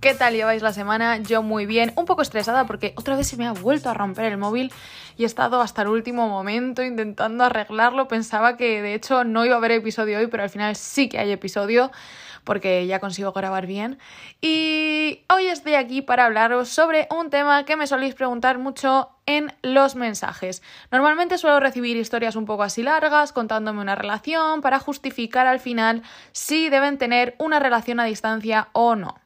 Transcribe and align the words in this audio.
¿Qué 0.00 0.14
tal 0.14 0.32
lleváis 0.32 0.62
la 0.62 0.72
semana? 0.72 1.18
Yo 1.18 1.42
muy 1.42 1.66
bien, 1.66 1.92
un 1.94 2.06
poco 2.06 2.22
estresada 2.22 2.64
porque 2.64 2.94
otra 2.96 3.16
vez 3.16 3.26
se 3.26 3.36
me 3.36 3.46
ha 3.46 3.52
vuelto 3.52 3.90
a 3.90 3.94
romper 3.94 4.24
el 4.32 4.38
móvil 4.38 4.72
y 5.18 5.24
he 5.24 5.26
estado 5.26 5.60
hasta 5.60 5.82
el 5.82 5.88
último 5.88 6.26
momento 6.26 6.82
intentando 6.82 7.44
arreglarlo. 7.44 8.08
Pensaba 8.08 8.56
que 8.56 8.80
de 8.80 8.94
hecho 8.94 9.24
no 9.24 9.44
iba 9.44 9.56
a 9.56 9.58
haber 9.58 9.72
episodio 9.72 10.18
hoy, 10.18 10.28
pero 10.28 10.42
al 10.42 10.48
final 10.48 10.74
sí 10.74 11.10
que 11.10 11.18
hay 11.18 11.30
episodio 11.30 11.90
porque 12.44 12.86
ya 12.86 12.98
consigo 12.98 13.32
grabar 13.32 13.66
bien. 13.66 13.98
Y 14.40 15.20
hoy 15.28 15.48
estoy 15.48 15.74
aquí 15.74 16.00
para 16.00 16.24
hablaros 16.24 16.70
sobre 16.70 17.06
un 17.10 17.28
tema 17.28 17.66
que 17.66 17.76
me 17.76 17.86
soléis 17.86 18.14
preguntar 18.14 18.56
mucho 18.56 19.10
en 19.26 19.52
los 19.60 19.96
mensajes. 19.96 20.62
Normalmente 20.90 21.36
suelo 21.36 21.60
recibir 21.60 21.98
historias 21.98 22.36
un 22.36 22.46
poco 22.46 22.62
así 22.62 22.82
largas 22.82 23.34
contándome 23.34 23.82
una 23.82 23.96
relación 23.96 24.62
para 24.62 24.78
justificar 24.78 25.46
al 25.46 25.60
final 25.60 26.02
si 26.32 26.70
deben 26.70 26.96
tener 26.96 27.34
una 27.36 27.58
relación 27.58 28.00
a 28.00 28.04
distancia 28.04 28.68
o 28.72 28.96
no. 28.96 29.19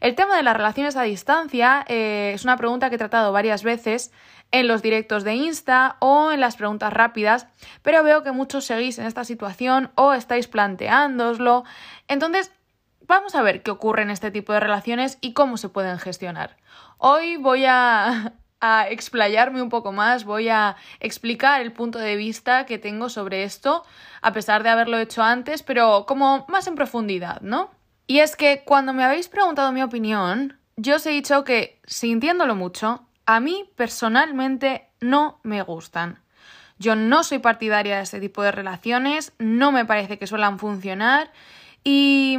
El 0.00 0.14
tema 0.14 0.36
de 0.36 0.42
las 0.42 0.56
relaciones 0.56 0.96
a 0.96 1.02
distancia 1.02 1.84
eh, 1.88 2.32
es 2.34 2.44
una 2.44 2.56
pregunta 2.56 2.88
que 2.88 2.96
he 2.96 2.98
tratado 2.98 3.32
varias 3.32 3.62
veces 3.62 4.12
en 4.52 4.68
los 4.68 4.82
directos 4.82 5.24
de 5.24 5.34
Insta 5.34 5.96
o 6.00 6.32
en 6.32 6.40
las 6.40 6.56
preguntas 6.56 6.92
rápidas, 6.92 7.46
pero 7.82 8.02
veo 8.02 8.22
que 8.22 8.32
muchos 8.32 8.64
seguís 8.64 8.98
en 8.98 9.06
esta 9.06 9.24
situación 9.24 9.90
o 9.94 10.12
estáis 10.12 10.48
planteándoslo. 10.48 11.64
Entonces, 12.08 12.52
vamos 13.06 13.34
a 13.34 13.42
ver 13.42 13.62
qué 13.62 13.70
ocurre 13.70 14.02
en 14.02 14.10
este 14.10 14.30
tipo 14.30 14.52
de 14.52 14.60
relaciones 14.60 15.18
y 15.20 15.32
cómo 15.32 15.56
se 15.56 15.68
pueden 15.68 15.98
gestionar. 15.98 16.56
Hoy 16.98 17.36
voy 17.36 17.64
a, 17.66 18.34
a 18.60 18.88
explayarme 18.88 19.62
un 19.62 19.68
poco 19.68 19.92
más, 19.92 20.24
voy 20.24 20.48
a 20.48 20.76
explicar 21.00 21.60
el 21.60 21.72
punto 21.72 21.98
de 21.98 22.16
vista 22.16 22.66
que 22.66 22.78
tengo 22.78 23.08
sobre 23.08 23.44
esto, 23.44 23.84
a 24.22 24.32
pesar 24.32 24.62
de 24.62 24.70
haberlo 24.70 24.98
hecho 24.98 25.22
antes, 25.22 25.62
pero 25.62 26.06
como 26.06 26.44
más 26.48 26.66
en 26.66 26.74
profundidad, 26.74 27.40
¿no? 27.40 27.70
Y 28.06 28.20
es 28.20 28.36
que 28.36 28.62
cuando 28.64 28.92
me 28.92 29.04
habéis 29.04 29.28
preguntado 29.28 29.72
mi 29.72 29.82
opinión, 29.82 30.58
yo 30.76 30.96
os 30.96 31.06
he 31.06 31.10
dicho 31.10 31.42
que, 31.44 31.80
sintiéndolo 31.86 32.54
mucho, 32.54 33.06
a 33.26 33.40
mí 33.40 33.68
personalmente 33.74 34.88
no 35.00 35.40
me 35.42 35.62
gustan. 35.62 36.20
Yo 36.78 36.94
no 36.94 37.24
soy 37.24 37.38
partidaria 37.38 37.96
de 37.96 38.02
este 38.02 38.20
tipo 38.20 38.42
de 38.42 38.52
relaciones, 38.52 39.32
no 39.38 39.72
me 39.72 39.84
parece 39.84 40.18
que 40.18 40.26
suelan 40.26 40.58
funcionar. 40.58 41.32
¿Y, 41.82 42.38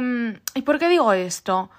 ¿y 0.54 0.62
por 0.62 0.78
qué 0.78 0.88
digo 0.88 1.12
esto? 1.12 1.70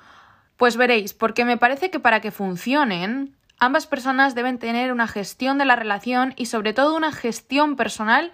Pues 0.58 0.76
veréis, 0.76 1.14
porque 1.14 1.46
me 1.46 1.58
parece 1.58 1.90
que 1.90 2.00
para 2.00 2.20
que 2.20 2.32
funcionen, 2.32 3.36
ambas 3.60 3.88
personas 3.88 4.36
deben 4.36 4.60
tener 4.60 4.92
una 4.92 5.08
gestión 5.08 5.58
de 5.58 5.66
la 5.66 5.78
relación 5.78 6.34
y 6.36 6.48
sobre 6.48 6.74
todo 6.74 6.96
una 6.96 7.14
gestión 7.14 7.76
personal 7.76 8.32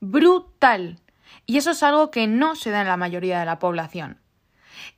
brutal. 0.00 0.98
Y 1.44 1.58
eso 1.58 1.72
es 1.72 1.82
algo 1.82 2.10
que 2.10 2.26
no 2.26 2.56
se 2.56 2.70
da 2.70 2.80
en 2.80 2.88
la 2.88 2.96
mayoría 2.96 3.38
de 3.38 3.46
la 3.46 3.58
población. 3.58 4.18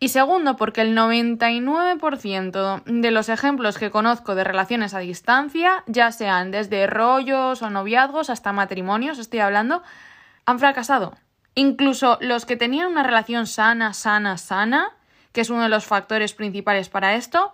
Y 0.01 0.09
segundo, 0.09 0.57
porque 0.57 0.81
el 0.83 0.97
99% 0.97 2.83
de 2.85 3.11
los 3.11 3.29
ejemplos 3.29 3.79
que 3.79 3.91
conozco 3.91 4.35
de 4.35 4.45
relaciones 4.45 4.95
a 4.95 5.01
distancia, 5.01 5.85
ya 5.87 6.13
sean 6.13 6.51
desde 6.51 6.87
rollos 6.87 7.63
o 7.63 7.71
noviazgos 7.71 8.31
hasta 8.31 8.53
matrimonios, 8.53 9.19
estoy 9.19 9.41
hablando, 9.41 9.83
han 10.47 10.59
fracasado. 10.59 11.17
Incluso 11.55 12.19
los 12.21 12.47
que 12.47 12.57
tenían 12.57 12.87
una 12.89 13.03
relación 13.03 13.47
sana, 13.47 13.93
sana, 13.93 14.39
sana, 14.39 14.93
que 15.33 15.41
es 15.41 15.51
uno 15.51 15.63
de 15.63 15.69
los 15.69 15.85
factores 15.85 16.33
principales 16.33 16.89
para 16.89 17.15
esto, 17.15 17.53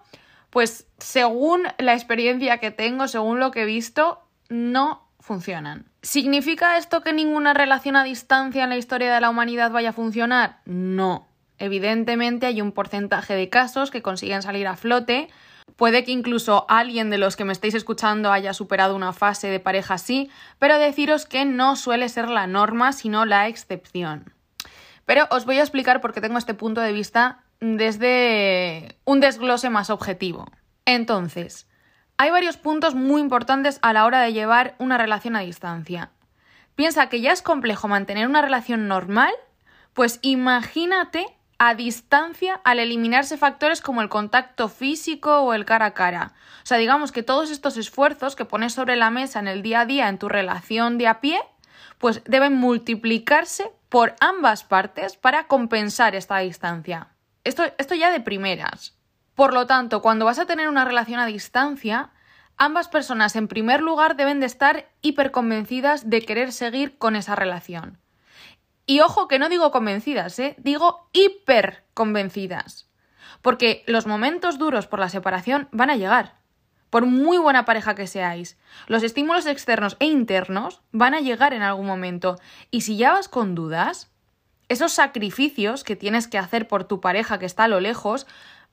pues 0.51 0.87
según 0.99 1.65
la 1.79 1.95
experiencia 1.95 2.59
que 2.59 2.71
tengo, 2.71 3.09
según 3.09 3.41
lo 3.41 3.51
que 3.51 3.63
he 3.63 3.67
visto, 3.67 4.23
no 4.49 5.09
funcionan. 5.19 5.87
¿Significa 6.03 6.77
esto 6.77 7.01
que 7.01 7.13
ninguna 7.13 7.55
relación 7.55 7.97
a 7.97 8.05
distancia 8.05 8.65
en 8.65 8.71
la 8.71 8.77
historia 8.77 9.13
de 9.13 9.21
la 9.21 9.31
humanidad 9.31 9.71
vaya 9.71 9.91
a 9.91 9.95
funcionar? 9.95 10.61
No. 10.67 11.27
Evidentemente 11.59 12.47
hay 12.47 12.61
un 12.61 12.73
porcentaje 12.73 13.35
de 13.35 13.49
casos 13.49 13.91
que 13.91 14.03
consiguen 14.03 14.43
salir 14.43 14.67
a 14.67 14.77
flote. 14.77 15.29
Puede 15.77 16.05
que 16.05 16.13
incluso 16.13 16.67
alguien 16.69 17.11
de 17.11 17.19
los 17.19 17.37
que 17.37 17.45
me 17.45 17.53
estéis 17.53 17.75
escuchando 17.75 18.33
haya 18.33 18.53
superado 18.53 18.95
una 18.95 19.13
fase 19.13 19.49
de 19.49 19.61
pareja 19.61 19.95
así, 19.95 20.31
pero 20.59 20.79
deciros 20.79 21.27
que 21.27 21.45
no 21.45 21.77
suele 21.77 22.09
ser 22.09 22.29
la 22.29 22.47
norma, 22.47 22.93
sino 22.93 23.25
la 23.25 23.49
excepción. 23.49 24.35
Pero 25.07 25.27
os 25.31 25.45
voy 25.45 25.59
a 25.59 25.63
explicar 25.63 26.01
por 26.01 26.13
qué 26.13 26.21
tengo 26.21 26.39
este 26.39 26.55
punto 26.55 26.81
de 26.81 26.93
vista 26.93 27.45
desde 27.61 28.97
un 29.05 29.21
desglose 29.21 29.71
más 29.71 29.91
objetivo. 29.91 30.47
Entonces, 30.85 31.67
hay 32.17 32.31
varios 32.31 32.57
puntos 32.57 32.95
muy 32.95 33.21
importantes 33.21 33.79
a 33.83 33.93
la 33.93 34.05
hora 34.05 34.21
de 34.21 34.33
llevar 34.33 34.75
una 34.79 34.99
relación 34.99 35.37
a 35.37 35.41
distancia. 35.41 36.11
Piensa 36.75 37.09
que 37.09 37.21
ya 37.21 37.33
es 37.33 37.43
complejo 37.43 37.89
mantener 37.89 38.27
una 38.27 38.43
relación 38.43 38.89
normal, 38.89 39.33
pues 39.93 40.19
imagínate 40.23 41.27
a 41.59 41.75
distancia 41.75 42.61
al 42.65 42.79
eliminarse 42.79 43.37
factores 43.37 43.81
como 43.81 44.03
el 44.03 44.09
contacto 44.09 44.69
físico 44.69 45.41
o 45.41 45.55
el 45.55 45.65
cara 45.65 45.87
a 45.87 45.95
cara. 45.95 46.33
O 46.63 46.67
sea, 46.67 46.79
digamos 46.79 47.13
que 47.13 47.23
todos 47.23 47.51
estos 47.51 47.77
esfuerzos 47.77 48.37
que 48.37 48.45
pones 48.45 48.73
sobre 48.73 48.97
la 48.97 49.11
mesa 49.11 49.39
en 49.39 49.49
el 49.49 49.63
día 49.63 49.81
a 49.81 49.87
día 49.87 50.09
en 50.09 50.19
tu 50.19 50.29
relación 50.29 50.99
de 50.99 51.09
a 51.09 51.21
pie, 51.21 51.41
pues 51.99 52.23
deben 52.25 52.55
multiplicarse 52.55 53.71
por 53.89 54.15
ambas 54.21 54.65
partes 54.65 55.17
para 55.17 55.47
compensar 55.47 56.15
esta 56.15 56.39
distancia. 56.39 57.09
Esto, 57.45 57.65
esto 57.79 57.95
ya 57.95 58.11
de 58.11 58.21
primeras. 58.21 58.97
Por 59.35 59.53
lo 59.53 59.67
tanto, 59.67 60.03
cuando 60.03 60.25
vas 60.25 60.39
a 60.39 60.47
tener 60.47 60.69
una 60.69 60.85
relación 60.85 61.21
a 61.21 61.27
distancia, 61.27 62.11
ambas 62.57 62.89
personas 62.89 63.37
en 63.37 63.49
primer 63.49 63.81
lugar 63.81 64.17
deben 64.17 64.41
de 64.41 64.47
estar 64.47 64.89
hiperconvencidas 65.03 66.09
de 66.09 66.23
querer 66.23 66.53
seguir 66.53 66.99
con 66.99 67.17
esa 67.17 67.35
relación. 67.37 67.99
Y 68.87 69.01
ojo 69.01 69.29
que 69.29 69.39
no 69.39 69.49
digo 69.49 69.71
convencidas, 69.71 70.39
¿eh? 70.39 70.55
digo 70.59 71.09
hiper 71.13 71.85
convencidas. 71.95 72.89
Porque 73.41 73.83
los 73.87 74.07
momentos 74.07 74.59
duros 74.59 74.87
por 74.87 74.99
la 74.99 75.09
separación 75.09 75.69
van 75.73 75.91
a 75.91 75.97
llegar. 75.97 76.37
Por 76.91 77.07
muy 77.07 77.39
buena 77.39 77.65
pareja 77.65 77.95
que 77.95 78.07
seáis, 78.07 78.57
los 78.87 79.03
estímulos 79.03 79.47
externos 79.47 79.97
e 79.99 80.07
internos 80.07 80.81
van 80.93 81.15
a 81.15 81.21
llegar 81.21 81.53
en 81.53 81.63
algún 81.63 81.87
momento. 81.87 82.39
Y 82.71 82.83
si 82.83 82.97
ya 82.97 83.13
vas 83.13 83.29
con 83.29 83.55
dudas, 83.55 84.11
esos 84.69 84.93
sacrificios 84.93 85.83
que 85.83 85.97
tienes 85.97 86.29
que 86.29 86.39
hacer 86.39 86.69
por 86.69 86.85
tu 86.85 87.01
pareja 87.01 87.39
que 87.39 87.47
está 87.47 87.65
a 87.65 87.69
lo 87.69 87.81
lejos 87.81 88.27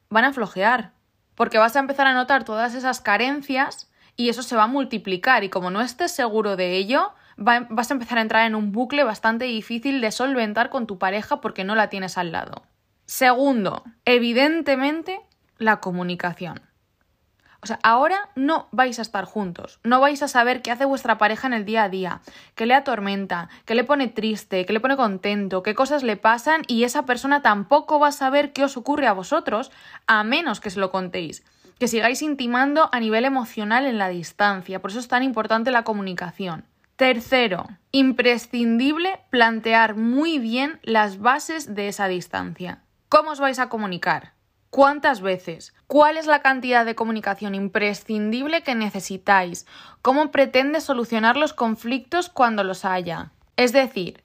van 0.10 0.26
a 0.26 0.34
flojear. 0.34 0.92
Porque 1.36 1.58
vas 1.58 1.76
a 1.76 1.80
empezar 1.80 2.06
a 2.06 2.14
notar 2.14 2.44
todas 2.44 2.76
esas 2.76 3.02
carencias 3.02 3.90
y 4.16 4.30
eso 4.30 4.44
se 4.44 4.56
va 4.56 4.64
a 4.64 4.68
multiplicar. 4.68 5.44
Y 5.44 5.50
como 5.50 5.72
no 5.72 5.82
estés 5.82 6.12
seguro 6.12 6.56
de 6.56 6.76
ello, 6.76 7.14
vas 7.38 7.92
a 7.92 7.94
empezar 7.94 8.18
a 8.18 8.22
entrar 8.22 8.46
en 8.46 8.56
un 8.56 8.72
bucle 8.72 9.04
bastante 9.04 9.46
difícil 9.46 10.02
de 10.02 10.12
solventar 10.12 10.70
con 10.70 10.88
tu 10.88 10.98
pareja 10.98 11.42
porque 11.42 11.64
no 11.64 11.76
la 11.76 11.90
tienes 11.90 12.18
al 12.18 12.32
lado. 12.32 12.64
Segundo, 13.06 13.84
evidentemente, 14.06 15.20
la 15.58 15.80
comunicación. 15.80 16.62
O 17.64 17.68
sea, 17.68 17.80
ahora 17.84 18.30
no 18.36 18.68
vais 18.72 18.98
a 18.98 19.04
estar 19.04 19.26
juntos, 19.26 19.80
no 19.84 20.00
vais 20.00 20.24
a 20.24 20.28
saber 20.28 20.64
qué 20.64 20.72
hace 20.72 20.86
vuestra 20.86 21.20
pareja 21.20 21.46
en 21.46 21.54
el 21.54 21.64
día 21.64 21.84
a 21.84 21.90
día, 21.90 22.22
qué 22.56 22.66
le 22.66 22.74
atormenta, 22.74 23.50
qué 23.66 23.76
le 23.76 23.84
pone 23.84 24.08
triste, 24.08 24.66
qué 24.66 24.74
le 24.74 24.80
pone 24.80 24.98
contento, 24.98 25.62
qué 25.62 25.76
cosas 25.76 26.02
le 26.02 26.18
pasan 26.18 26.64
y 26.66 26.86
esa 26.86 27.06
persona 27.06 27.44
tampoco 27.44 28.00
va 28.00 28.08
a 28.08 28.12
saber 28.12 28.52
qué 28.52 28.64
os 28.64 28.78
ocurre 28.78 29.06
a 29.06 29.14
vosotros 29.14 29.72
a 30.08 30.24
menos 30.24 30.60
que 30.60 30.72
se 30.72 30.80
lo 30.80 30.90
contéis, 30.90 31.44
que 31.78 31.88
sigáis 31.88 32.24
intimando 32.24 32.90
a 32.92 33.00
nivel 33.00 33.26
emocional 33.26 33.86
en 33.86 34.00
la 34.00 34.10
distancia, 34.10 34.82
por 34.82 34.90
eso 34.90 35.00
es 35.00 35.08
tan 35.08 35.22
importante 35.22 35.70
la 35.70 35.84
comunicación. 35.84 36.66
Tercero, 37.02 37.66
imprescindible 37.92 39.22
plantear 39.32 39.96
muy 39.96 40.38
bien 40.38 40.80
las 40.84 41.18
bases 41.18 41.74
de 41.74 41.88
esa 41.88 42.08
distancia. 42.08 42.84
¿Cómo 43.10 43.32
os 43.32 43.40
vais 43.40 43.58
a 43.58 43.70
comunicar? 43.70 44.34
¿Cuántas 44.70 45.20
veces? 45.20 45.74
¿Cuál 45.88 46.18
es 46.18 46.28
la 46.28 46.44
cantidad 46.44 46.86
de 46.86 46.94
comunicación 46.94 47.56
imprescindible 47.56 48.62
que 48.62 48.76
necesitáis? 48.76 49.66
¿Cómo 50.04 50.30
pretende 50.30 50.80
solucionar 50.80 51.38
los 51.38 51.54
conflictos 51.54 52.30
cuando 52.30 52.64
los 52.64 52.86
haya? 52.86 53.32
Es 53.56 53.74
decir, 53.74 54.24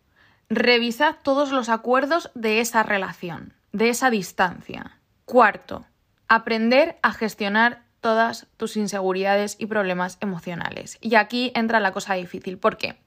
revisad 0.50 1.14
todos 1.22 1.52
los 1.52 1.70
acuerdos 1.70 2.30
de 2.34 2.60
esa 2.60 2.82
relación, 2.82 3.54
de 3.72 3.88
esa 3.88 4.10
distancia. 4.10 5.00
Cuarto, 5.24 5.86
aprender 6.28 6.98
a 7.00 7.14
gestionar 7.14 7.85
todas 8.06 8.46
tus 8.56 8.76
inseguridades 8.76 9.56
y 9.58 9.66
problemas 9.66 10.16
emocionales. 10.20 10.96
Y 11.00 11.16
aquí 11.16 11.50
entra 11.56 11.80
la 11.80 11.90
cosa 11.90 12.14
difícil. 12.14 12.56
¿Por 12.56 12.76
qué? 12.76 13.00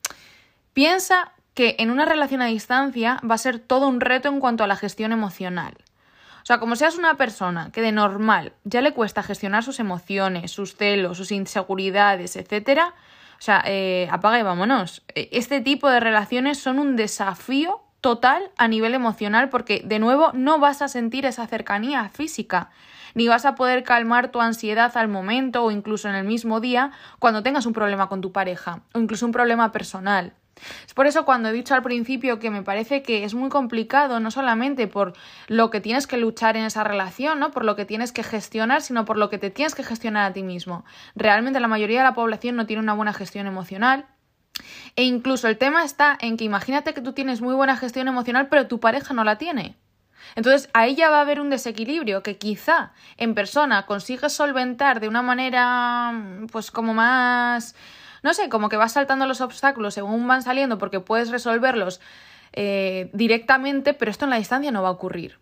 Piensa 0.73 1.31
que 1.53 1.77
en 1.79 1.89
una 1.89 2.03
relación 2.03 2.41
a 2.41 2.47
distancia 2.47 3.21
va 3.23 3.35
a 3.35 3.37
ser 3.37 3.59
todo 3.59 3.87
un 3.87 4.01
reto 4.01 4.27
en 4.27 4.41
cuanto 4.41 4.65
a 4.65 4.67
la 4.67 4.75
gestión 4.75 5.13
emocional. 5.13 5.77
O 6.43 6.45
sea, 6.45 6.59
como 6.59 6.75
seas 6.75 6.97
una 6.97 7.15
persona 7.15 7.71
que 7.71 7.81
de 7.81 7.93
normal 7.93 8.51
ya 8.65 8.81
le 8.81 8.93
cuesta 8.93 9.23
gestionar 9.23 9.63
sus 9.63 9.79
emociones, 9.79 10.51
sus 10.51 10.75
celos, 10.75 11.15
sus 11.15 11.31
inseguridades, 11.31 12.35
etc., 12.35 12.81
o 12.91 13.41
sea, 13.41 13.63
eh, 13.65 14.09
apaga 14.11 14.37
y 14.37 14.43
vámonos. 14.43 15.01
E, 15.15 15.29
este 15.31 15.61
tipo 15.61 15.89
de 15.89 16.01
relaciones 16.01 16.59
son 16.59 16.77
un 16.77 16.97
desafío 16.97 17.79
total 18.01 18.51
a 18.57 18.67
nivel 18.67 18.95
emocional 18.95 19.47
porque 19.47 19.81
de 19.85 19.99
nuevo 19.99 20.31
no 20.33 20.59
vas 20.59 20.81
a 20.81 20.89
sentir 20.89 21.25
esa 21.25 21.47
cercanía 21.47 22.09
física, 22.09 22.69
ni 23.15 23.27
vas 23.27 23.45
a 23.45 23.55
poder 23.55 23.83
calmar 23.83 24.31
tu 24.31 24.41
ansiedad 24.41 24.95
al 24.95 25.07
momento 25.07 25.63
o 25.63 25.71
incluso 25.71 26.09
en 26.09 26.15
el 26.15 26.25
mismo 26.25 26.59
día 26.59 26.91
cuando 27.19 27.43
tengas 27.43 27.65
un 27.65 27.73
problema 27.73 28.07
con 28.09 28.21
tu 28.21 28.31
pareja 28.31 28.81
o 28.93 28.99
incluso 28.99 29.25
un 29.25 29.31
problema 29.31 29.71
personal. 29.71 30.33
Es 30.85 30.93
por 30.93 31.07
eso 31.07 31.25
cuando 31.25 31.49
he 31.49 31.53
dicho 31.53 31.73
al 31.73 31.81
principio 31.81 32.39
que 32.39 32.49
me 32.49 32.63
parece 32.63 33.01
que 33.01 33.23
es 33.23 33.33
muy 33.33 33.49
complicado, 33.49 34.19
no 34.19 34.31
solamente 34.31 34.87
por 34.87 35.13
lo 35.47 35.69
que 35.69 35.81
tienes 35.81 36.07
que 36.07 36.17
luchar 36.17 36.57
en 36.57 36.65
esa 36.65 36.83
relación, 36.83 37.39
¿no? 37.39 37.51
Por 37.51 37.65
lo 37.65 37.75
que 37.75 37.85
tienes 37.85 38.11
que 38.11 38.23
gestionar, 38.23 38.81
sino 38.81 39.05
por 39.05 39.17
lo 39.17 39.29
que 39.29 39.37
te 39.37 39.49
tienes 39.49 39.75
que 39.75 39.83
gestionar 39.83 40.29
a 40.29 40.33
ti 40.33 40.43
mismo. 40.43 40.85
Realmente 41.15 41.59
la 41.59 41.67
mayoría 41.67 41.99
de 41.99 42.05
la 42.05 42.13
población 42.13 42.55
no 42.55 42.65
tiene 42.65 42.81
una 42.81 42.93
buena 42.93 43.13
gestión 43.13 43.47
emocional 43.47 44.05
e 44.95 45.03
incluso 45.03 45.47
el 45.47 45.57
tema 45.57 45.83
está 45.83 46.17
en 46.19 46.37
que 46.37 46.43
imagínate 46.43 46.93
que 46.93 47.01
tú 47.01 47.13
tienes 47.13 47.41
muy 47.41 47.55
buena 47.55 47.77
gestión 47.77 48.07
emocional, 48.07 48.47
pero 48.49 48.67
tu 48.67 48.79
pareja 48.79 49.13
no 49.13 49.23
la 49.23 49.37
tiene. 49.37 49.77
Entonces 50.35 50.69
ahí 50.73 50.95
ya 50.95 51.09
va 51.09 51.17
a 51.17 51.21
haber 51.21 51.39
un 51.39 51.49
desequilibrio 51.49 52.23
que 52.23 52.37
quizá 52.37 52.91
en 53.17 53.33
persona 53.35 53.85
consigues 53.85 54.33
solventar 54.33 54.99
de 54.99 55.07
una 55.07 55.21
manera 55.21 56.13
pues 56.51 56.71
como 56.71 56.93
más 56.93 57.75
no 58.23 58.33
sé, 58.33 58.49
como 58.49 58.69
que 58.69 58.77
vas 58.77 58.93
saltando 58.93 59.25
los 59.25 59.41
obstáculos 59.41 59.93
según 59.93 60.27
van 60.27 60.41
saliendo 60.41 60.77
porque 60.77 60.99
puedes 60.99 61.29
resolverlos 61.29 62.01
eh, 62.53 63.09
directamente, 63.13 63.93
pero 63.93 64.11
esto 64.11 64.25
en 64.25 64.31
la 64.31 64.37
distancia 64.37 64.71
no 64.71 64.81
va 64.81 64.89
a 64.89 64.91
ocurrir. 64.91 65.39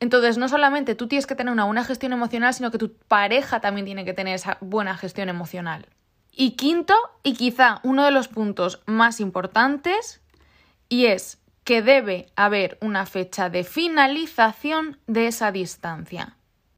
Entonces, 0.00 0.38
no 0.38 0.48
solamente 0.48 0.94
tú 0.94 1.08
tienes 1.08 1.26
que 1.26 1.34
tener 1.34 1.52
una 1.52 1.64
buena 1.64 1.84
gestión 1.84 2.12
emocional, 2.12 2.54
sino 2.54 2.70
que 2.70 2.78
tu 2.78 2.92
pareja 2.92 3.60
también 3.60 3.84
tiene 3.84 4.04
que 4.04 4.14
tener 4.14 4.34
esa 4.34 4.58
buena 4.60 4.96
gestión 4.96 5.28
emocional. 5.28 5.86
Y 6.32 6.52
quinto, 6.52 6.94
y 7.24 7.34
quizá 7.34 7.80
uno 7.82 8.04
de 8.04 8.12
los 8.12 8.28
puntos 8.28 8.80
más 8.86 9.18
importantes, 9.18 10.20
y 10.88 11.06
es 11.06 11.37
que 11.68 11.82
debe 11.82 12.32
haber 12.34 12.78
una 12.80 13.04
fecha 13.04 13.50
de 13.50 13.62
finalización 13.62 14.98
de 15.06 15.26
esa 15.26 15.52
distancia. 15.52 16.34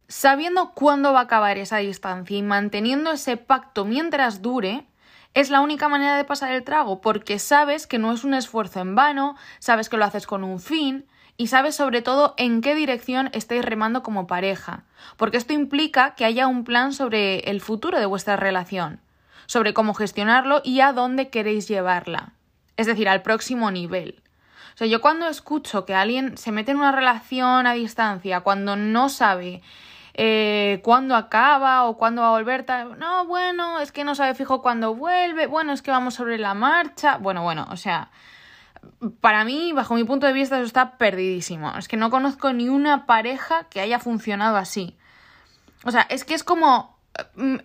Sabiendo 0.08 0.72
cuándo 0.72 1.12
va 1.12 1.20
a 1.20 1.22
acabar 1.22 1.58
esa 1.58 1.76
distancia 1.76 2.37
y 2.37 2.42
manteniendo 2.42 3.12
ese 3.12 3.37
pacto 3.37 3.84
mientras 3.84 4.42
dure, 4.42 4.88
es 5.32 5.48
la 5.48 5.60
única 5.60 5.88
manera 5.88 6.16
de 6.16 6.25
pasar 6.25 6.50
el 6.50 6.64
trago, 6.64 7.00
porque 7.00 7.38
sabes 7.38 7.87
que 7.87 7.98
no 7.98 8.12
es 8.12 8.25
un 8.25 8.34
esfuerzo 8.34 8.81
en 8.81 8.96
vano, 8.96 9.37
sabes 9.60 9.88
que 9.88 9.96
lo 9.96 10.04
haces 10.04 10.26
con 10.26 10.42
un 10.42 10.58
fin, 10.58 11.06
y 11.36 11.46
sabes 11.46 11.76
sobre 11.76 12.02
todo 12.02 12.34
en 12.36 12.60
qué 12.60 12.75
dirección 12.75 13.31
estáis 13.32 13.64
remando 13.64 14.02
como 14.02 14.26
pareja, 14.26 14.86
porque 15.16 15.36
esto 15.36 15.52
implica 15.52 16.16
que 16.16 16.25
haya 16.25 16.48
un 16.48 16.64
plan 16.64 16.93
sobre 16.93 17.48
el 17.48 17.60
futuro 17.60 18.00
de 18.00 18.06
vuestra 18.06 18.34
relación 18.34 18.98
sobre 19.46 19.72
cómo 19.72 19.94
gestionarlo 19.94 20.62
y 20.64 20.81
a 20.81 20.93
dónde 20.93 21.28
queréis 21.28 21.69
llevarla. 21.69 22.32
Es 22.76 22.86
decir, 22.86 23.08
al 23.08 23.22
próximo 23.22 23.70
nivel. 23.70 24.22
Sea, 24.81 24.87
yo 24.87 25.03
cuando 25.03 25.29
escucho 25.29 25.85
que 25.85 25.94
alguien 25.94 26.38
se 26.38 26.53
mete 26.53 26.71
en 26.71 26.79
una 26.79 26.91
relación 26.91 27.67
a 27.67 27.75
distancia 27.75 28.41
cuando 28.41 28.77
no 28.77 29.11
sabe 29.11 29.61
eh, 30.15 30.81
cuándo 30.82 31.17
acaba 31.17 31.85
o 31.85 31.99
cuándo 31.99 32.23
va 32.23 32.29
a 32.29 32.31
volver, 32.31 32.65
no, 32.97 33.27
bueno, 33.27 33.81
es 33.81 33.93
que 33.93 34.05
no 34.05 34.15
sabe 34.15 34.35
fijo 34.35 34.62
cuándo 34.62 34.94
vuelve, 34.94 35.47
bueno, 35.47 35.75
es 35.75 35.82
que 35.82 35.91
vamos 35.91 36.15
sobre 36.15 36.38
la 36.38 36.55
marcha, 36.55 37.19
bueno, 37.19 37.43
bueno, 37.43 37.67
o 37.71 37.77
sea, 37.77 38.11
para 39.21 39.44
mí, 39.44 39.73
bajo 39.73 39.97
mi 39.97 40.05
punto 40.05 40.27
de 40.27 40.32
vista, 40.32 40.56
eso 40.56 40.65
está 40.65 40.97
perdidísimo. 40.97 41.77
Es 41.77 41.87
que 41.87 41.99
no 41.99 42.09
conozco 42.09 42.55
ni 42.55 42.71
una 42.71 43.05
pareja 43.05 43.65
que 43.65 43.82
haya 43.82 43.99
funcionado 43.99 44.56
así. 44.56 44.97
O 45.85 45.91
sea, 45.91 46.06
es 46.09 46.25
que 46.25 46.32
es 46.32 46.43
como 46.43 46.97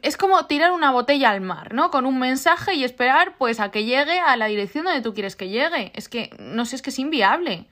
es 0.01 0.17
como 0.17 0.45
tirar 0.45 0.71
una 0.71 0.91
botella 0.91 1.31
al 1.31 1.41
mar, 1.41 1.73
¿no? 1.73 1.91
Con 1.91 2.05
un 2.05 2.19
mensaje 2.19 2.73
y 2.73 2.83
esperar 2.83 3.37
pues 3.37 3.59
a 3.59 3.71
que 3.71 3.85
llegue 3.85 4.19
a 4.19 4.35
la 4.37 4.47
dirección 4.47 4.85
donde 4.85 5.01
tú 5.01 5.13
quieres 5.13 5.35
que 5.35 5.49
llegue. 5.49 5.91
Es 5.95 6.09
que, 6.09 6.35
no 6.39 6.65
sé, 6.65 6.77
es 6.77 6.81
que 6.81 6.89
es 6.89 6.99
inviable. 6.99 7.67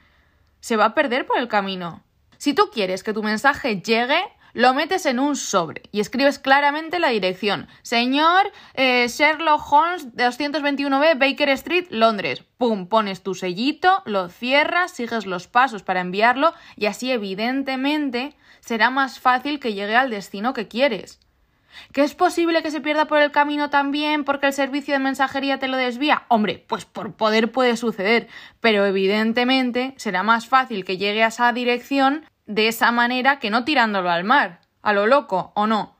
Se 0.60 0.76
va 0.76 0.86
a 0.86 0.96
perder 0.96 1.26
por 1.26 1.38
el 1.38 1.48
camino. 1.48 2.04
Si 2.38 2.54
tú 2.54 2.70
quieres 2.74 3.04
que 3.04 3.14
tu 3.14 3.24
mensaje 3.24 3.82
llegue, 3.82 4.22
lo 4.54 4.76
metes 4.76 5.08
en 5.08 5.20
un 5.20 5.36
sobre 5.36 5.82
y 5.92 6.00
escribes 6.00 6.38
claramente 6.38 7.00
la 7.00 7.10
dirección. 7.10 7.68
Señor 7.82 8.52
eh, 8.76 9.08
Sherlock 9.08 9.62
Holmes, 9.72 10.14
221B, 10.16 11.18
Baker 11.18 11.50
Street, 11.50 11.88
Londres. 11.90 12.44
Pum, 12.58 12.88
pones 12.88 13.24
tu 13.24 13.34
sellito, 13.34 14.04
lo 14.06 14.30
cierras, 14.30 14.92
sigues 14.92 15.26
los 15.26 15.48
pasos 15.48 15.82
para 15.82 16.02
enviarlo 16.02 16.54
y 16.76 16.86
así 16.86 17.12
evidentemente 17.12 18.36
será 18.60 18.92
más 18.92 19.20
fácil 19.20 19.60
que 19.60 19.74
llegue 19.74 19.96
al 19.96 20.12
destino 20.12 20.54
que 20.54 20.68
quieres. 20.68 21.20
¿Que 21.92 22.02
es 22.02 22.16
posible 22.16 22.64
que 22.64 22.72
se 22.72 22.82
pierda 22.82 23.06
por 23.06 23.20
el 23.20 23.32
camino 23.32 23.70
también 23.70 24.24
porque 24.24 24.48
el 24.48 24.54
servicio 24.54 24.94
de 24.94 25.00
mensajería 25.00 25.60
te 25.60 25.68
lo 25.68 25.78
desvía? 25.78 26.24
Hombre, 26.28 26.64
pues 26.68 26.86
por 26.86 27.14
poder 27.14 27.52
puede 27.52 27.78
suceder, 27.78 28.28
pero 28.60 28.86
evidentemente 28.86 29.94
será 29.98 30.24
más 30.24 30.48
fácil 30.48 30.86
que 30.86 30.98
llegue 30.98 31.24
a 31.24 31.28
esa 31.28 31.52
dirección 31.54 32.26
de 32.46 32.68
esa 32.68 32.92
manera 32.92 33.40
que 33.40 33.50
no 33.50 33.64
tirándolo 33.64 34.10
al 34.10 34.24
mar, 34.24 34.62
a 34.82 34.94
lo 34.94 35.08
loco, 35.08 35.52
¿o 35.56 35.68
no? 35.68 35.96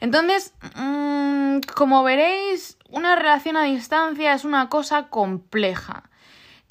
Entonces, 0.00 0.54
mmm, 0.76 1.58
como 1.74 2.02
veréis, 2.02 2.76
una 2.88 3.14
relación 3.14 3.56
a 3.56 3.64
distancia 3.64 4.32
es 4.34 4.44
una 4.44 4.68
cosa 4.68 5.08
compleja 5.08 6.10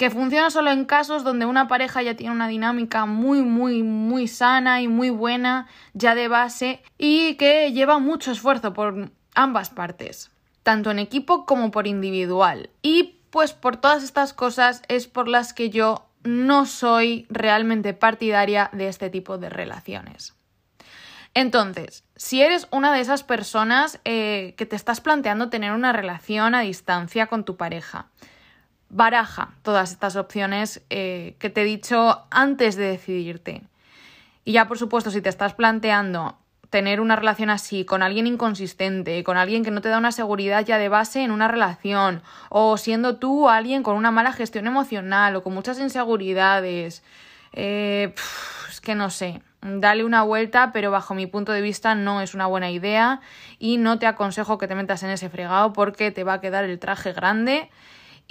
que 0.01 0.09
funciona 0.09 0.49
solo 0.49 0.71
en 0.71 0.85
casos 0.85 1.23
donde 1.23 1.45
una 1.45 1.67
pareja 1.67 2.01
ya 2.01 2.15
tiene 2.15 2.33
una 2.33 2.47
dinámica 2.47 3.05
muy, 3.05 3.43
muy, 3.43 3.83
muy 3.83 4.27
sana 4.27 4.81
y 4.81 4.87
muy 4.87 5.11
buena 5.11 5.67
ya 5.93 6.15
de 6.15 6.27
base 6.27 6.81
y 6.97 7.35
que 7.35 7.71
lleva 7.71 7.99
mucho 7.99 8.31
esfuerzo 8.31 8.73
por 8.73 9.11
ambas 9.35 9.69
partes, 9.69 10.31
tanto 10.63 10.89
en 10.89 10.97
equipo 10.97 11.45
como 11.45 11.69
por 11.69 11.85
individual. 11.85 12.71
Y 12.81 13.19
pues 13.29 13.53
por 13.53 13.77
todas 13.77 14.01
estas 14.01 14.33
cosas 14.33 14.81
es 14.87 15.05
por 15.05 15.27
las 15.27 15.53
que 15.53 15.69
yo 15.69 16.07
no 16.23 16.65
soy 16.65 17.27
realmente 17.29 17.93
partidaria 17.93 18.71
de 18.73 18.87
este 18.87 19.11
tipo 19.11 19.37
de 19.37 19.51
relaciones. 19.51 20.33
Entonces, 21.35 22.05
si 22.15 22.41
eres 22.41 22.67
una 22.71 22.91
de 22.91 23.01
esas 23.01 23.21
personas 23.21 23.99
eh, 24.03 24.55
que 24.57 24.65
te 24.65 24.75
estás 24.75 24.99
planteando 24.99 25.51
tener 25.51 25.73
una 25.73 25.93
relación 25.93 26.55
a 26.55 26.61
distancia 26.61 27.27
con 27.27 27.45
tu 27.45 27.55
pareja, 27.55 28.07
baraja 28.91 29.53
todas 29.63 29.91
estas 29.91 30.15
opciones 30.15 30.81
eh, 30.89 31.35
que 31.39 31.49
te 31.49 31.61
he 31.61 31.65
dicho 31.65 32.25
antes 32.29 32.75
de 32.75 32.87
decidirte. 32.87 33.63
Y 34.43 34.53
ya, 34.53 34.67
por 34.67 34.77
supuesto, 34.77 35.11
si 35.11 35.21
te 35.21 35.29
estás 35.29 35.53
planteando 35.53 36.37
tener 36.69 37.01
una 37.01 37.15
relación 37.15 37.49
así, 37.49 37.83
con 37.83 38.01
alguien 38.01 38.27
inconsistente, 38.27 39.23
con 39.23 39.37
alguien 39.37 39.63
que 39.63 39.71
no 39.71 39.81
te 39.81 39.89
da 39.89 39.97
una 39.97 40.11
seguridad 40.11 40.65
ya 40.65 40.77
de 40.77 40.89
base 40.89 41.23
en 41.23 41.31
una 41.31 41.47
relación, 41.47 42.21
o 42.49 42.77
siendo 42.77 43.17
tú 43.17 43.49
alguien 43.49 43.83
con 43.83 43.95
una 43.95 44.11
mala 44.11 44.31
gestión 44.31 44.67
emocional 44.67 45.35
o 45.35 45.43
con 45.43 45.53
muchas 45.53 45.79
inseguridades, 45.79 47.03
eh, 47.53 48.13
es 48.69 48.79
que 48.79 48.95
no 48.95 49.09
sé, 49.09 49.41
dale 49.61 50.03
una 50.05 50.23
vuelta, 50.23 50.71
pero 50.71 50.91
bajo 50.91 51.13
mi 51.13 51.27
punto 51.27 51.51
de 51.51 51.61
vista 51.61 51.93
no 51.93 52.21
es 52.21 52.33
una 52.33 52.45
buena 52.45 52.71
idea 52.71 53.19
y 53.59 53.77
no 53.77 53.99
te 53.99 54.07
aconsejo 54.07 54.57
que 54.57 54.67
te 54.67 54.75
metas 54.75 55.03
en 55.03 55.11
ese 55.11 55.29
fregado 55.29 55.73
porque 55.73 56.11
te 56.11 56.23
va 56.23 56.33
a 56.33 56.41
quedar 56.41 56.63
el 56.63 56.79
traje 56.79 57.11
grande 57.11 57.69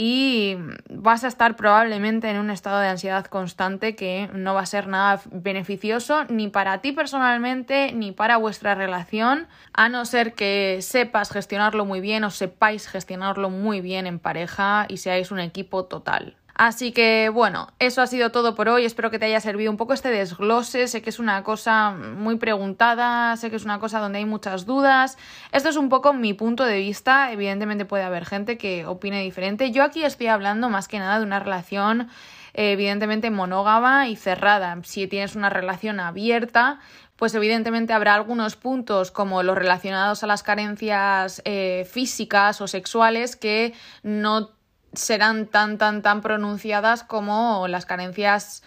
y 0.02 0.56
vas 0.88 1.24
a 1.24 1.28
estar 1.28 1.56
probablemente 1.56 2.30
en 2.30 2.38
un 2.38 2.48
estado 2.48 2.80
de 2.80 2.88
ansiedad 2.88 3.26
constante 3.26 3.94
que 3.96 4.30
no 4.32 4.54
va 4.54 4.62
a 4.62 4.66
ser 4.66 4.86
nada 4.86 5.20
beneficioso 5.30 6.24
ni 6.30 6.48
para 6.48 6.80
ti 6.80 6.92
personalmente 6.92 7.92
ni 7.92 8.10
para 8.10 8.38
vuestra 8.38 8.74
relación, 8.74 9.46
a 9.74 9.90
no 9.90 10.06
ser 10.06 10.32
que 10.32 10.78
sepas 10.80 11.30
gestionarlo 11.30 11.84
muy 11.84 12.00
bien 12.00 12.24
o 12.24 12.30
sepáis 12.30 12.88
gestionarlo 12.88 13.50
muy 13.50 13.82
bien 13.82 14.06
en 14.06 14.18
pareja 14.18 14.86
y 14.88 14.96
seáis 14.96 15.32
un 15.32 15.40
equipo 15.40 15.84
total. 15.84 16.34
Así 16.60 16.92
que 16.92 17.30
bueno, 17.32 17.68
eso 17.78 18.02
ha 18.02 18.06
sido 18.06 18.32
todo 18.32 18.54
por 18.54 18.68
hoy. 18.68 18.84
Espero 18.84 19.10
que 19.10 19.18
te 19.18 19.24
haya 19.24 19.40
servido 19.40 19.70
un 19.70 19.78
poco 19.78 19.94
este 19.94 20.10
desglose. 20.10 20.88
Sé 20.88 21.00
que 21.00 21.08
es 21.08 21.18
una 21.18 21.42
cosa 21.42 21.92
muy 21.92 22.36
preguntada, 22.36 23.34
sé 23.38 23.48
que 23.48 23.56
es 23.56 23.64
una 23.64 23.78
cosa 23.78 23.98
donde 23.98 24.18
hay 24.18 24.26
muchas 24.26 24.66
dudas. 24.66 25.16
Esto 25.52 25.70
es 25.70 25.76
un 25.76 25.88
poco 25.88 26.12
mi 26.12 26.34
punto 26.34 26.64
de 26.64 26.76
vista. 26.76 27.32
Evidentemente 27.32 27.86
puede 27.86 28.02
haber 28.02 28.26
gente 28.26 28.58
que 28.58 28.84
opine 28.84 29.22
diferente. 29.22 29.70
Yo 29.70 29.82
aquí 29.82 30.04
estoy 30.04 30.26
hablando 30.26 30.68
más 30.68 30.86
que 30.86 30.98
nada 30.98 31.18
de 31.18 31.24
una 31.24 31.38
relación 31.38 32.10
evidentemente 32.52 33.30
monógama 33.30 34.08
y 34.08 34.16
cerrada. 34.16 34.76
Si 34.82 35.06
tienes 35.06 35.36
una 35.36 35.48
relación 35.48 35.98
abierta, 35.98 36.78
pues 37.16 37.34
evidentemente 37.34 37.94
habrá 37.94 38.14
algunos 38.14 38.56
puntos 38.56 39.10
como 39.10 39.42
los 39.42 39.56
relacionados 39.56 40.22
a 40.24 40.26
las 40.26 40.42
carencias 40.42 41.40
eh, 41.46 41.88
físicas 41.90 42.60
o 42.60 42.68
sexuales 42.68 43.36
que 43.36 43.72
no 44.02 44.50
serán 44.92 45.46
tan, 45.46 45.78
tan, 45.78 46.02
tan 46.02 46.20
pronunciadas 46.20 47.04
como 47.04 47.68
las 47.68 47.86
carencias 47.86 48.62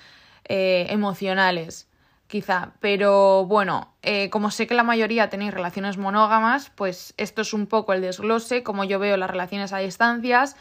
eh, 0.46 0.88
emocionales, 0.90 1.88
quizá. 2.28 2.72
Pero 2.80 3.46
bueno, 3.46 3.94
eh, 4.02 4.30
como 4.30 4.52
sé 4.52 4.68
que 4.68 4.76
la 4.76 4.84
mayoría 4.84 5.30
tenéis 5.30 5.54
relaciones 5.54 5.98
monógamas, 5.98 6.72
pues 6.76 7.14
esto 7.18 7.42
es 7.42 7.54
un 7.54 7.68
poco 7.68 7.94
el 7.94 8.02
desglose, 8.02 8.64
como 8.64 8.84
yo 8.84 9.00
veo 9.00 9.18
las 9.18 9.30
relaciones 9.30 9.74
a 9.74 9.78
distancias. 9.80 10.56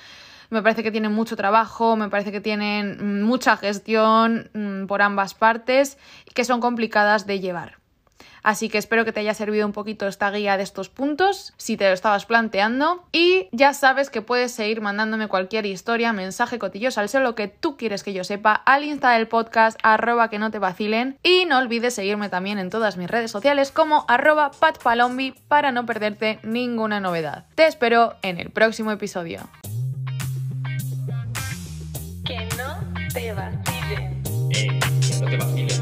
Me 0.50 0.62
parece 0.62 0.82
que 0.82 0.90
tienen 0.90 1.12
mucho 1.12 1.34
trabajo, 1.34 1.96
me 1.96 2.10
parece 2.10 2.30
que 2.30 2.40
tienen 2.40 3.22
mucha 3.22 3.56
gestión 3.56 4.50
mm, 4.52 4.86
por 4.86 5.00
ambas 5.00 5.34
partes 5.34 5.96
y 6.28 6.32
que 6.32 6.44
son 6.44 6.60
complicadas 6.60 7.26
de 7.26 7.40
llevar. 7.40 7.81
Así 8.42 8.68
que 8.68 8.78
espero 8.78 9.04
que 9.04 9.12
te 9.12 9.20
haya 9.20 9.34
servido 9.34 9.64
un 9.64 9.72
poquito 9.72 10.08
esta 10.08 10.30
guía 10.30 10.56
de 10.56 10.64
estos 10.64 10.88
puntos, 10.88 11.54
si 11.56 11.76
te 11.76 11.86
lo 11.86 11.94
estabas 11.94 12.26
planteando. 12.26 13.04
Y 13.12 13.48
ya 13.52 13.74
sabes 13.74 14.10
que 14.10 14.22
puedes 14.22 14.52
seguir 14.52 14.80
mandándome 14.80 15.28
cualquier 15.28 15.66
historia, 15.66 16.12
mensaje, 16.12 16.58
cotillos 16.58 16.98
al 16.98 17.12
lo 17.20 17.34
que 17.34 17.48
tú 17.48 17.76
quieres 17.76 18.02
que 18.02 18.12
yo 18.12 18.24
sepa 18.24 18.54
al 18.54 18.84
insta 18.84 19.12
del 19.12 19.28
podcast, 19.28 19.78
arroba 19.82 20.30
que 20.30 20.38
no 20.38 20.50
te 20.50 20.58
vacilen. 20.58 21.18
Y 21.22 21.44
no 21.44 21.58
olvides 21.58 21.94
seguirme 21.94 22.28
también 22.28 22.58
en 22.58 22.70
todas 22.70 22.96
mis 22.96 23.10
redes 23.10 23.30
sociales 23.30 23.70
como 23.70 24.04
arroba 24.08 24.50
patpalombi 24.50 25.34
para 25.48 25.72
no 25.72 25.84
perderte 25.84 26.38
ninguna 26.42 27.00
novedad. 27.00 27.44
Te 27.54 27.66
espero 27.66 28.14
en 28.22 28.38
el 28.38 28.50
próximo 28.50 28.92
episodio. 28.92 29.40
Que 32.24 32.48
no 32.56 32.78
te 33.12 33.32
vacilen. 33.32 34.22
Eh, 34.50 34.80
que 35.00 35.20
no 35.20 35.30
te 35.30 35.36
vacilen. 35.36 35.81